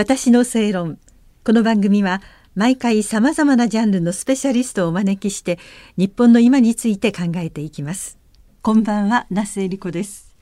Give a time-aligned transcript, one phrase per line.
[0.00, 0.98] 私の正論。
[1.44, 2.22] この番組は
[2.54, 5.58] 毎回さまざまなジャンルのスペシャリストをお招きして
[5.98, 8.16] 日本の今について考えていきます。
[8.62, 10.34] こんばんは那須恵理子です。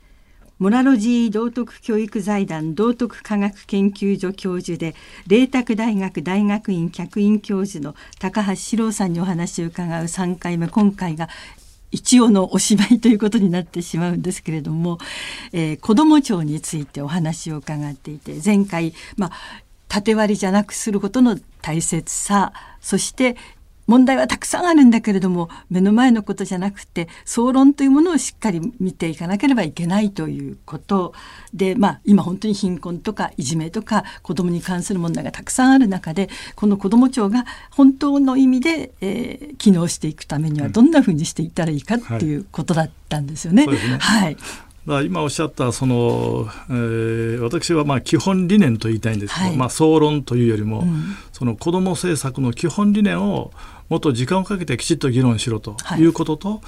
[0.60, 4.94] モラロジー道徳教育財団道徳科学研究所教授で
[5.26, 11.28] 麗澤大学大学院客員教授の高橋史郎さんにお話を伺う3回目今回が
[11.90, 14.98] 一応のおしまいということになってしまうんですけれども、
[15.52, 19.32] えー、子ども庁についてお話を伺っていて前回、まあ、
[19.88, 23.36] 縦割りじゃなくすることの大切さそして
[23.88, 31.14] 問題はたくさんあるんだけれども目の前のことじゃなくて総論というものをしっかり見ていかなければいけないということ
[31.52, 43.66] で、まあ、今本当に貧困とかいじめとか子どもに関する問題がたくさんある中でこの子ども庁が本当の意味で、えー、機能していくためにはどんなふうにしていったらいいかっていうことだったんですよね。
[43.66, 44.36] はい、はい
[45.04, 53.52] 今おっしゃったその、えー、私はまあ基本理念と言いたいんですけど、はい、まあ、総論というよりも、うん、その子ども政策の基本理念を
[53.88, 56.04] もっと時間をかけてきちっと議論しろとい。
[56.04, 56.60] うことと、は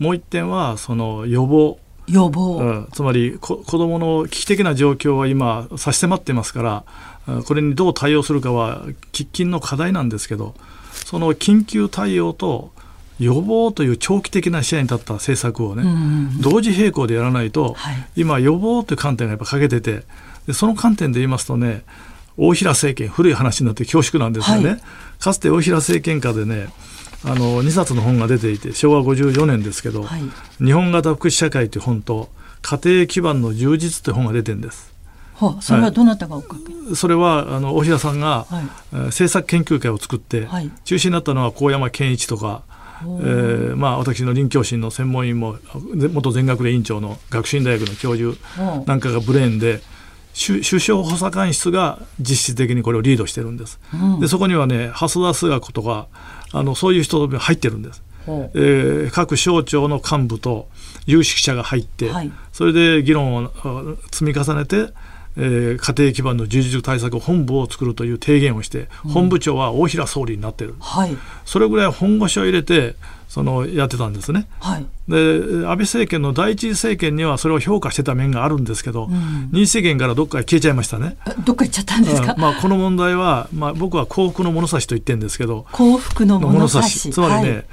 [0.00, 1.78] い、もう一点はその予防。
[2.08, 6.86] 予防、うん、つまり子どもの危機的な状況は今差し迫っていますか
[7.26, 10.54] らこれにどう対応するかは喫緊の課題なんですけど
[10.92, 12.70] その緊急対応と
[13.18, 15.92] 予防という長期的な視野に立った政策をね、うんう
[16.38, 20.02] ん、同時並行でやらないと、はい、今予防という観点がやっぱ欠けてて
[20.46, 21.82] でその観点で言いますとね
[22.36, 24.80] 大平政権古い話になって恐縮なんですよね、はい、
[25.18, 26.68] かつて大平政権下でね
[27.24, 30.22] あの2冊の本が出ていて昭和54年ですけど、はい、
[30.64, 32.28] 日本型福祉社会という本と
[32.62, 34.94] 家庭基盤の充実という本が出てるんです。
[35.34, 42.62] はあ、それはどなたがおかけ、はい、それはあの大平さんが、はい、政策研究会を作って、はい、中心になったのは高山健一とか、
[43.02, 45.56] えーまあ、私の臨教心の専門員も
[46.12, 48.36] 元全学連委員長の学習院大学の教授
[48.86, 49.80] なんかがブレーンで
[50.36, 53.80] 首相補佐官室が実質的にこれをリードしてるんです。
[53.94, 56.08] うん、でそこにはね蓮田須学とか
[56.52, 58.02] あのそういう人が入ってるんです。
[58.26, 60.68] えー、各省庁の幹部と
[61.06, 63.50] 有識者が入って、はい、それで議論を
[64.10, 64.92] 積み重ねて、
[65.36, 72.96] えー、家庭基盤の充実対策本部を作るという提言をして、うん、本部長は大平総理になってる、はい、それぐらい本腰を入れて
[73.28, 74.46] そのやってたんですね。
[74.60, 81.16] はい、で安倍政権の第一次政権にはそれを評価してた面があるんですけど、うん、二次政権からどっかへ消えちゃいましたね。
[81.44, 87.10] どっか行っちゃったんですか、まあ、この問題は、まあ、僕は幸福の物差しと言ってるんですけど幸福の物差し。
[87.10, 87.64] つまりね、はい、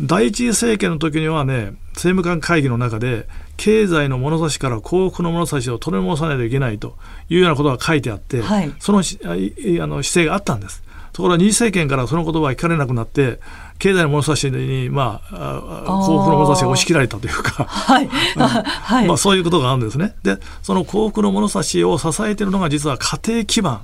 [0.00, 3.26] 第一次政権の時にはね政務官会議の中で
[3.56, 6.96] 経済の物差しから幸福の物差しを取り戻さないといけないと
[7.28, 10.82] いうようなことが書いてあって、はい、そのあの姿勢があったんです。
[11.12, 13.40] ところが二次政権からその言葉は聞かれなくなって
[13.80, 20.14] 経済の物差しに、まあ、幸福の物差しが押し切られたというか、はいはいまあ、そういうことがあるんですね。
[20.22, 23.80] でその幸福の物差しを支えているのが実は家庭基盤。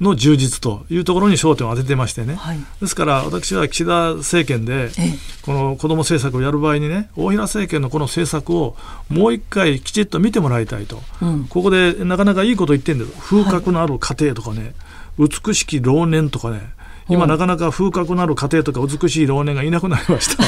[0.00, 4.90] の充実というところに焦点を当ててましてね、はい、ですから私は岸田政権で
[5.42, 8.76] この子ども政策をやる場合にね大平政権のこの政策を
[9.08, 14.74] もう一回きちっと見てもらいたいと、うん、ここでなかなかいいこと言ってるんです風格のある家庭とかね、
[15.18, 16.77] 美しき老年とかね
[17.08, 20.44] 今なかなか風格のある家庭とか美しい老年がいなくなりました。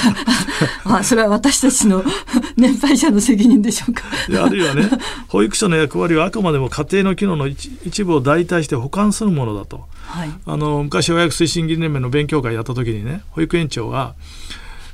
[0.85, 2.05] あそれは私たちの
[2.57, 4.05] 年配者の責任でしょうか。
[4.45, 4.91] あるいはね。
[5.29, 14.15] 保育所の役割はあくまでも家庭の機能の一部を代替して補完するものだと、はい、あの昔親育推進議連盟の勉強会やった時にね保育園長が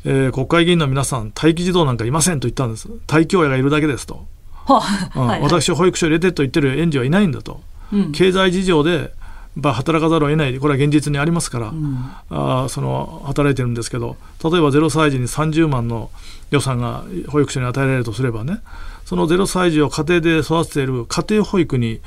[0.09, 2.88] えー、国会議員の皆さん待機児童なんかいませんと言ったんです。
[3.10, 4.25] 待機親がいるだけですと、
[4.65, 5.28] はあはい。
[5.31, 7.60] はい、私保育所入れてと言ってる園児はいないんだと、
[7.93, 9.12] うん、経済事情で
[9.56, 10.59] まあ、働かざるを得ない。
[10.59, 14.17] これは現実にありますから、うん、あその働いてるんですけど。
[14.44, 16.11] 例えば0歳児に30万の
[16.50, 18.61] 予算が保育所に与えられるとすればね。
[19.06, 22.00] その0歳児を家庭で育てている家庭保育に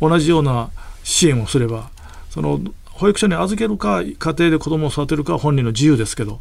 [0.00, 0.70] 同じような
[1.02, 1.90] 支援をすれば
[2.30, 2.60] その
[2.92, 6.38] 保育所に預けるか家庭で子どもを育てるか本人の自由ですけど、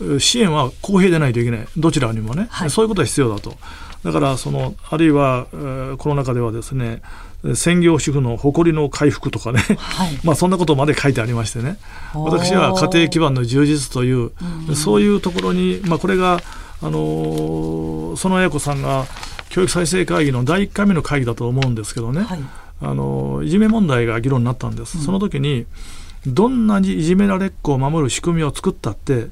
[0.00, 1.66] うん、支援は公平でないといけない。
[1.76, 3.56] どちらにもね、はい、そういうことは必要だと。
[4.04, 7.02] だからそのあるいは、えー、コロナ禍ではですね
[7.54, 11.78] 専業主婦の誇りの回復とかね、はい、 まあそんなことまで書いてありましてね。
[12.14, 14.32] 私は家庭基盤の充実という、
[14.68, 16.42] うそういうところに、まあ、これが、
[16.82, 19.06] あの園綾子さんが
[19.50, 22.40] 教育再生会議の第1回目の会議だと思うんですけどね、はい、
[22.82, 24.98] あのいじめ問題が議論になったんです。
[24.98, 25.66] うん、その時に
[26.26, 29.28] どんなにいじめられっ子を守る仕組みを作ったって、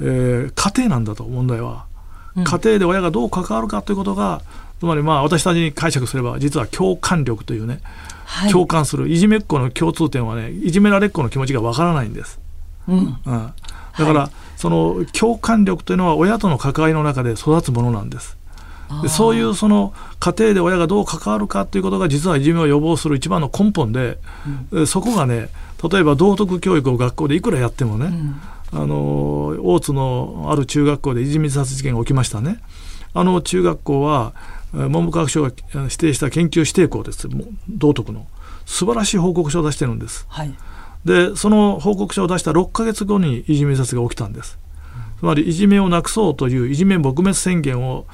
[0.00, 1.87] えー、家庭なんだと問題は。
[2.44, 4.42] 家庭で親がどう関わるかということが
[4.80, 7.80] つまりまあ私たちに解釈すれば実は共感力というね、
[8.24, 12.40] はい、共感するいじめっ子の共通点はねいじめられっ子の気持ちがわからないんです。
[12.86, 13.52] うん、うん、だか
[13.98, 18.38] ら、はい、その共感力というのは親との関わりの中で育つものなんです。
[19.02, 24.18] でそういうその家庭で親がどう関わるかということが実はいじめを予防する一番の根本で、
[24.70, 25.50] うん、そこがね
[25.90, 28.40] 例えば道徳教育を学校でいくらやってもね、うん、
[28.72, 32.60] あの大津のある中学校でいじめ殺事件が起きましたね。
[33.14, 34.34] あの中学校は
[34.72, 37.28] 文部科学省が指定した研究指定校です。
[37.68, 38.26] 道徳の。
[38.68, 40.54] 素晴らしい報告書を出してるんです、はい、
[41.04, 44.58] でその報告書を出した6か月後にいじめ殺が起きたんです、
[45.18, 48.06] つまりいじめをなくそうといういじめ撲滅宣言を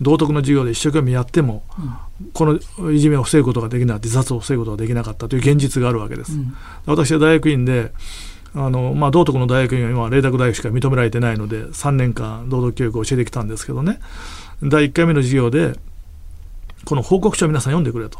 [0.00, 7.92] 道徳の授業で一生懸命やっても、うん、このいじめを防ぐことができない自殺を防ぐことができなかったという現実があるわけです、うん、私は大学院で
[8.54, 14.00] あの、まあ、道徳の大学院は今麗澤大学しか認められてないので3年間道徳教育を教えてきたんですけどね。
[14.62, 15.74] 第1回目の授業で
[16.84, 18.18] この報告書を皆さん読んでくれと。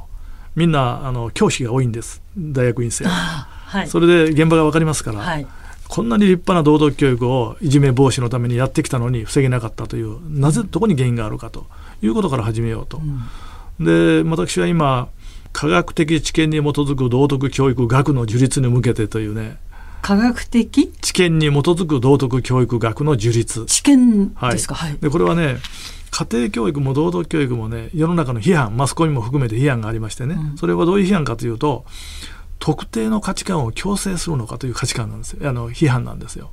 [0.57, 2.23] みんなあの教師が多いんです。
[2.37, 3.05] 大学院生。
[3.05, 5.47] は、はい、それで現場が分かりますから、はい、
[5.89, 11.67] こんなに立派な道徳教育をいじめ防止のためにやってきたのに防げなかったというなぜどこに原因があるかと
[12.03, 13.01] いうことから始めようと。
[13.79, 15.09] うん、で私は今
[15.53, 19.59] 科学的知見に基づく道徳教育学の樹立に向けてというね
[20.03, 20.93] 科学的？
[21.01, 23.65] 知見に基づく道徳教育学の樹立。
[23.67, 25.57] 知見ですか、はい、でこれはね
[26.11, 31.85] 家庭教育も道徳教育もね世の中の批判マスコミも含めて批判がありましてね、うん、それはどういう批判かというと
[32.59, 35.49] 特定の価値観を強制するのかという価値観なんですよ。
[35.49, 36.51] あの批判なんですよ。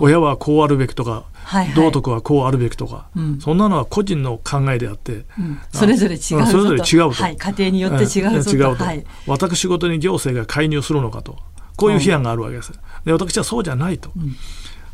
[0.00, 11.38] 親はこうあるべきとか、はいはい、道徳はこうあるべきとか、うん、そんなのは個人の考えであって、うん、それぞれ違うそれぞれ違うと、はい、家庭によって違うと,、違うと、はい、私事に行政が介入するのかと
[11.76, 12.72] こういう批判があるわけです。
[13.04, 14.36] で私はそうじゃないと、うん、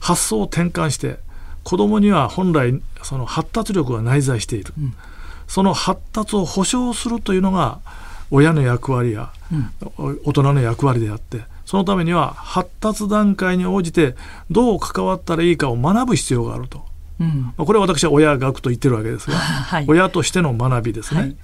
[0.00, 1.19] 発想を転換して
[1.62, 4.94] 子供には本来その発達力が内在している、うん、
[5.46, 7.81] その発達を保障するというのが
[8.31, 9.31] 親の役割や、
[9.99, 14.14] 大人の役割であってそのためには発達段階に応じて
[14.50, 16.85] どう関わったらいいかを学ぶ必要があると、
[17.20, 21.37] うん、これは私は親学と言ってるわけですが、はい、親としての学びですね、はい、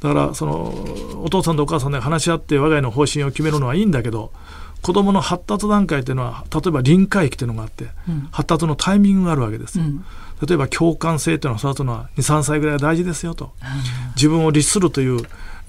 [0.00, 4.32] だからそのお父さんとお母さんで話し合って我が家の方針を決めるのはいいんだけど
[4.82, 9.84] 子どもの発達段階というのは例えば臨界期というのがあって、うん、発達のタイミングがあるわけですよ。
[9.84, 10.04] うん、
[10.46, 13.52] 例えば共感性というのは育つのは23歳ぐらいは大事ですよと、
[14.16, 15.26] 自分を律するという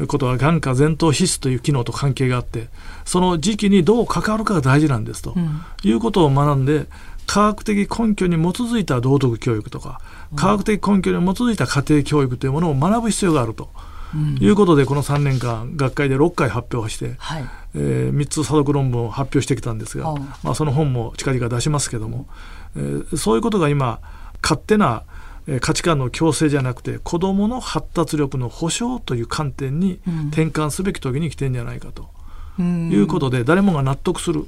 [0.07, 2.69] ことは眼下前頭必須という機能と関係があって
[3.05, 6.85] その時期にどう関わるかが大事なんですと、うん、いうことを学んで
[7.25, 10.01] 科学的根拠に基づいた道徳教育とか
[10.35, 13.69] 科学的根拠に基づいた家庭教育というものを学ぶ必要があると。
[14.15, 17.45] いうことでこの3年間学会で6回発表して、はい、
[17.75, 20.13] えー、3つ査読論文を発表してきたんですが、
[20.43, 22.27] まあ、その本も近々出しますけども、
[22.75, 23.99] えー、そういうことが今
[24.41, 25.03] 勝手な
[25.61, 32.09] 価値観の強制じゃなくて子どもの発達力の保障という観点に転換すべき時に来てんじゃないかと。
[32.59, 34.45] いうことで誰もが納得する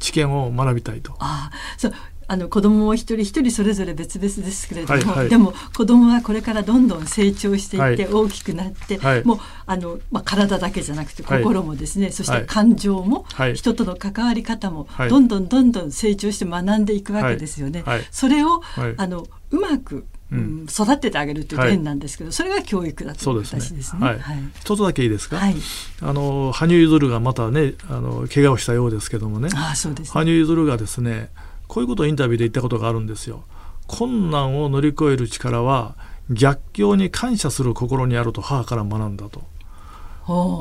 [0.00, 1.12] 知見を学びたいと。
[1.12, 1.94] はい、あそう
[2.28, 17.84] あの子供も一人一人それぞれ別々ですけれども、はいはい、でも子供はこれからどんどん成長していって大きくなって、はい、もうあの、まあ、体だけじゃなくて心もですね、はい、そして感情も、はい、人との関わり方もどんどんどんどん成長して学んでいくわけですよね。
[18.10, 18.62] それを、
[18.96, 24.06] あのうまくうん、育ててあげるという点なんですけど、はい、それが教育だという形ですね。
[24.06, 24.18] はい、
[24.58, 25.36] 一つだけいいですか？
[25.36, 25.54] はい、
[26.00, 29.50] あの羽生結弦がまたね、あの怪我をしたようですけどもね。
[29.54, 31.28] あそうです、ね、羽生結弦がですね、
[31.72, 33.44] こういうことをインタビューで言ったことがあるんですよ。
[33.86, 35.96] 困難を乗り越える力は
[36.28, 39.42] 逆境に感謝する心にあると母から学んだと。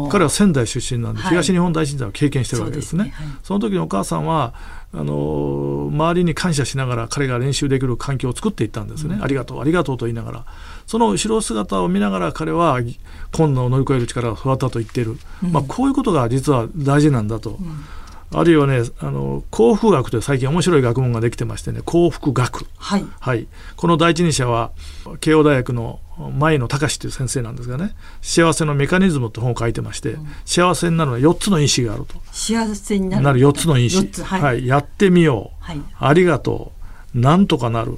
[0.09, 3.13] 彼は仙台出身なんで、東日本大震災を経験してるわけですね。
[3.13, 3.27] そ、ね。
[3.27, 4.53] はい、その時にお母さんは
[4.93, 10.45] あの周りに感謝しながら彼が練習できる環境を作っていったんですね、うん、ありがとうありがとうと言いながら。
[10.87, 12.79] その後ろ姿を見ながら彼は
[13.33, 17.57] 困難を乗り越える力が育ったと言っている、うん、まあ、こういうことが実は大事なんだと。
[17.59, 17.83] うん
[18.33, 24.71] あるいはねあの幸福学という最近面白い学問ができてましてね幸福学、はい、はい、この第一人者は
[25.19, 25.99] 慶応大学の
[26.37, 32.15] 前野隆という先生なんですがね幸せのメカニズムって本を書いてまして、うん、幸せになるのは4つの因子があると。
[32.31, 33.23] 幸せになる。
[33.23, 36.71] なる4つの因子、はい、はい、やってみよう、はい、ありがと
[37.13, 37.19] う。
[37.19, 37.97] なんとかなる。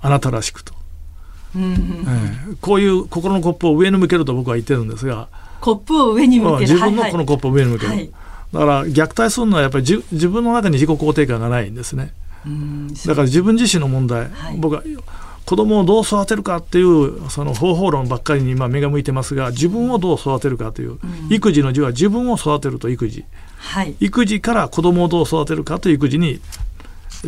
[0.00, 0.72] あなたらしくと、
[1.56, 5.28] うんうんえー、こういう心のコップを上に向けると僕は言ってるんですが。
[5.60, 6.72] コップを上に向ける。
[6.72, 8.12] 自分のこのコップを上に向ける、はいはい
[8.56, 12.12] だから虐待するのはやっぱり自分の中に自己肯定感がないんですね。
[13.06, 14.82] だから自分自身の問題、はい、僕は
[15.44, 20.98] 子供をどう育てるかっていうその方法論ばっかりに今目が向いてますが自分をどう育てるかという、
[21.28, 23.24] 育児の字は自分を育てると育児、
[23.58, 26.40] はい、育児から子供をどう育てるかという育児に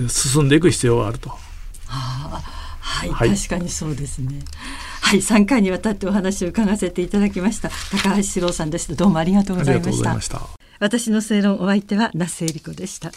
[0.09, 1.31] 進んでいく必要があると。
[1.31, 1.37] は
[1.87, 2.43] あ、
[2.81, 4.41] はい、はい、確かにそうですね。
[5.03, 7.71] はい、3回にわたってお話を伺わせていただきました
[8.03, 8.95] 高橋史郎さんでした。
[8.95, 10.58] どうもありがとうございました。
[10.81, 13.11] 私の正論お相手は那須恵理子でした。